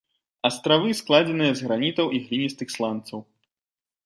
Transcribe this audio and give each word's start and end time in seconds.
Астравы 0.47 0.95
складзеныя 1.01 1.51
з 1.59 1.67
гранітаў 1.67 2.07
і 2.17 2.23
гліністых 2.27 2.67
сланцаў. 2.79 3.19